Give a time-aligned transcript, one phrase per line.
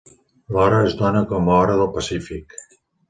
[0.55, 2.57] L'hora es dona com Hora del Pacífic.